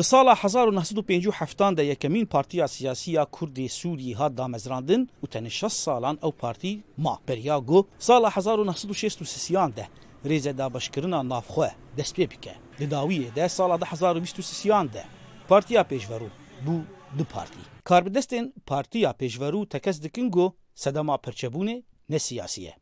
Bi 0.00 0.04
sala 0.04 0.34
1957 0.36 1.76
de 1.76 1.82
yekemîn 1.82 2.26
partiya 2.26 2.68
siyasî 2.68 3.12
ya 3.12 3.22
Kurdê 3.22 3.68
Sûriyê 3.68 4.14
hat 4.14 4.32
damezrandin 4.36 5.08
û 5.24 5.28
tenê 5.36 5.50
6 5.64 5.74
salan 5.82 6.16
ew 6.16 6.30
partî 6.38 6.80
ma 6.96 7.18
beriya 7.28 7.58
got 7.58 7.86
sala 7.98 8.30
1963 8.36 9.52
de 9.76 9.86
rêze 10.26 10.58
dabeşkirina 10.58 11.28
navxwe 11.28 11.70
dest 11.96 12.18
pê 12.18 12.30
bike. 12.30 12.54
Di 12.78 12.84
dawiyê 12.84 13.34
de 13.34 13.48
sala 13.48 13.76
1923 13.80 14.66
de 14.94 15.04
Partiya 15.48 15.82
Pêşverû 15.82 16.28
bû 16.66 16.80
du 17.18 17.24
partî. 17.34 17.58
Karbidestên 17.84 18.52
Partiya 18.66 19.10
Pêşverû 19.10 19.68
tekez 19.68 20.02
dikin 20.02 20.30
got 20.30 20.54
sedema 20.74 21.14
pirçebûnê 21.14 21.82
ne 22.08 22.18
siyasî 22.18 22.62
ye. 22.62 22.74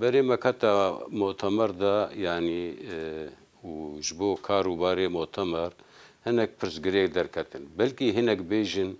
Berê 0.00 0.22
me 0.22 0.40
keta 0.40 0.98
motemer 1.10 1.80
de 1.80 2.20
yanî 2.26 2.76
e, 2.92 3.30
û 3.64 4.02
ji 4.02 4.18
bo 4.18 4.36
kar 4.42 4.64
û 4.64 4.74
barê 4.82 5.08
motemer 5.08 5.72
هناك 6.28 6.50
برزجريك 6.62 7.10
دركاتن 7.10 7.64
بلكي 7.76 8.12
هناك 8.12 8.36
بيجن 8.38 8.94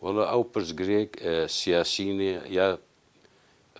ولا 0.00 0.30
او 0.30 0.46
غريك 0.80 1.22
آه، 1.22 1.46
سياسيين 1.46 2.20
يا 2.20 2.78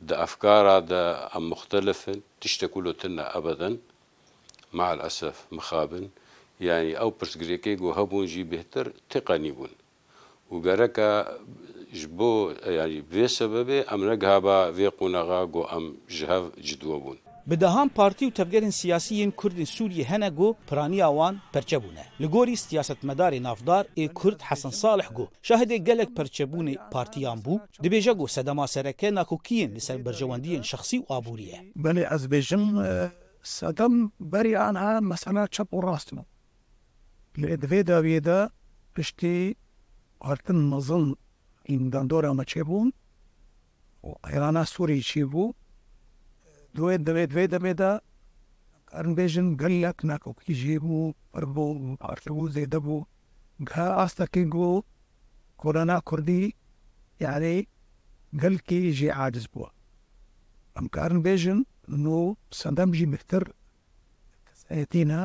دا 0.01 0.23
افكار 0.23 0.81
دا 0.81 1.29
مختلفة 1.39 2.21
تشتكولو 2.41 2.91
تنا 2.93 3.37
ابدا 3.39 3.77
مع 4.73 4.93
الاسف 4.93 5.47
مخابن 5.53 6.09
يعني 6.61 6.99
او 7.01 7.11
برزجريكي 7.11 7.75
هبون 7.75 8.27
جي 8.27 8.43
بهتر 8.43 8.93
تقني 9.11 9.51
بون 9.53 9.71
وغركا 10.51 11.39
جبو 11.93 12.51
يعني 12.51 13.01
بسبب 13.13 13.71
امرقها 13.71 14.39
با 14.39 14.73
في 14.73 14.87
قنغا 14.87 15.43
ام 15.75 15.97
جهاف 16.11 16.51
جدوبون 16.59 17.19
bi 17.51 17.61
dehan 17.61 17.89
partî 17.89 18.23
û 18.29 18.33
tevgerên 18.41 18.75
siyasiyên 18.83 19.31
Kurdên 19.41 19.69
Sûriyê 19.77 20.05
hene 20.05 20.29
got 20.29 20.57
piraniya 20.69 21.09
wan 21.19 21.35
perçebûne. 21.55 22.05
Li 22.21 22.27
gorî 22.27 22.53
siyasetmedarê 22.53 23.43
navdar 23.43 23.85
ê 23.97 24.09
Kurd 24.13 24.41
Hesan 24.41 24.71
Salih 24.71 25.09
got 25.17 25.29
şahidê 25.49 25.77
gelek 25.77 26.09
perçebûnê 26.09 26.91
partiyan 26.91 27.39
bû 27.39 27.61
dibêje 27.83 28.13
got 28.13 28.31
sedema 28.31 28.67
serekena 28.67 29.21
kokiyên 29.23 29.75
li 29.75 29.81
ser 29.81 29.99
berjewendiyên 30.07 30.63
şexsî 30.63 30.97
û 31.05 31.07
abûriye. 31.19 31.65
Belê 31.77 32.15
ez 32.15 32.25
bêjim 32.25 32.65
e, 32.89 33.11
sedem 33.43 34.11
berî 34.21 34.59
anha 34.59 35.01
mesela 35.01 35.47
çap 35.47 35.69
û 35.73 35.93
rastî. 35.93 36.17
Li 37.39 37.47
edvê 37.47 37.81
daviyê 37.91 38.25
de 38.25 38.49
piştî 38.95 39.55
artin 40.21 40.57
mezin 40.57 41.17
îmdandora 41.69 42.29
meçê 42.41 42.63
bûn 42.69 42.93
û 44.05 44.11
Irana 44.37 44.65
Sûrî 44.65 45.03
çî 45.03 45.23
bû 45.23 45.53
دوێ 46.77 46.95
دوێ 47.07 47.45
دەبێدا 47.55 47.93
ئەرمبێژن 48.95 49.49
گەلک 49.61 49.99
ناکۆکی 50.11 50.53
ژێ 50.61 50.77
بوو 50.85 51.15
پڕبوو 51.33 51.73
ئاشبوو 52.05 52.53
زێدە 52.55 52.79
بوو 52.85 53.07
گا 53.69 53.87
ئاستەکە 53.99 54.43
گۆ 54.55 54.71
کۆرەنا 55.61 55.99
کوردی 56.09 56.45
یاێ 57.25 57.57
گەلکی 58.43 58.79
ژێ 58.99 59.11
عاجز 59.19 59.47
بووە 59.53 59.69
ئەم 60.77 60.87
کارن 60.95 61.21
بێژن 61.27 61.59
نۆ 62.05 62.19
سەندەمژی 62.61 63.07
بهتر 63.15 63.43
کەسەتینە 64.47 65.21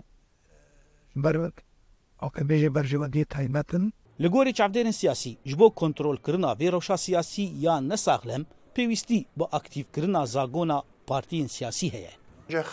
بەرک 1.23 1.55
ئەو 2.19 2.29
کە 2.35 2.41
بێژێ 2.49 2.69
بەرژەوەندی 2.75 3.25
تایمەتن 3.33 3.83
لە 4.23 4.27
گۆری 4.33 4.55
چاودێنن 4.57 4.95
سیاسی 5.01 5.33
ji 5.49 5.53
بۆ 5.59 5.67
کۆنتترۆلکردنا 5.79 6.49
vê 6.59 6.67
rewşa 6.73 6.97
siyasî 7.05 7.43
yan 7.65 7.89
nesaxlem 7.89 8.43
pêwîstî 8.75 9.19
bi 9.39 9.45
aktîvkirina 9.57 10.25
zagona 10.33 10.79
پارتیین 11.11 11.47
سیاسی 11.55 11.87
هەیە 11.95 12.13
جەخ 12.53 12.69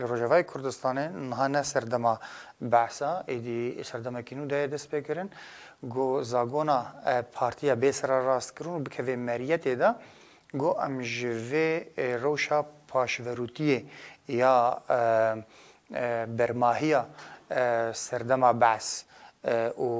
لە 0.00 0.04
ڕۆژەوای 0.10 0.42
کوردستانێ 0.50 1.04
نهانە 1.30 1.62
سەردەما 1.72 2.14
بەسا 2.72 3.12
ئیدی 3.30 3.60
سەردەمەکین 3.88 4.38
و 4.40 4.46
دایە 4.52 4.68
دەست 4.74 4.88
پێکردن 4.92 5.28
گۆ 5.94 6.08
زاگۆنا 6.32 6.78
پارتیە 7.36 7.74
بێسرە 7.82 8.18
ڕاستکردن 8.28 8.72
و 8.76 8.84
بکەوێ 8.86 9.16
مەریە 9.26 9.58
تێدا 9.64 9.90
گۆ 10.60 10.70
ئەم 10.82 10.96
ژێ 11.14 11.68
ڕەوشە 12.22 12.58
پاشڤەروتیە 12.90 13.80
یا 14.42 14.56
بەرماهە 16.38 17.02
سەردەما 18.06 18.50
بەس 18.62 18.88
و 19.86 19.90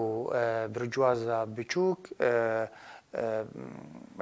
برجوازە 0.75 1.39
بچووک 1.57 2.01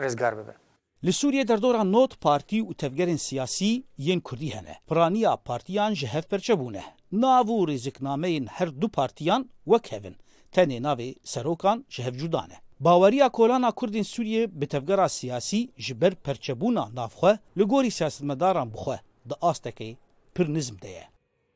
ڕێزگار 0.03 0.35
ببن 0.41 0.59
Li 1.05 1.13
Sûriyê 1.13 1.49
derdora 1.49 1.85
not 1.93 2.13
partî 2.27 2.59
û 2.69 2.75
tevgerên 2.81 3.17
siyasî 3.29 3.73
yên 4.07 4.21
Kurdî 4.27 4.51
hene. 4.57 4.75
Piraniya 4.89 5.33
partiyan 5.49 5.93
ji 6.01 6.07
hevperçe 6.15 6.53
bûne. 6.61 6.83
Nav 7.13 7.49
û 7.49 7.59
rêziknameyên 7.71 8.47
her 8.57 8.71
du 8.81 8.89
partiyan 8.89 9.51
wek 9.65 9.93
hevin. 9.93 10.17
Tenê 10.55 10.79
navê 10.87 11.15
serokan 11.25 11.85
ji 11.91 12.03
hevcudan 12.05 12.51
e. 12.51 12.57
Baweriya 12.81 13.29
kolana 13.29 13.69
Kurdên 13.71 14.05
Sûriyê 14.15 14.61
bi 14.61 14.67
tevgera 14.67 15.09
siyasî 15.09 15.69
ji 15.77 16.01
ber 16.01 16.13
perçebûna 16.15 16.85
navxwe 16.97 17.39
li 17.59 17.63
gorî 17.63 17.91
siyasetmedaran 17.91 18.73
bixwe 18.75 19.01
di 19.31 19.35
astekê 19.35 19.97
pir 20.35 20.55
nizm 20.55 20.81
de 20.83 20.89
ye. 20.89 21.05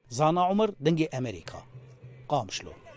Zana 0.09 0.51
Umr 0.51 0.69
dengê 0.69 1.09
Emerîka. 1.17 1.59
Qamşlo. 2.29 2.88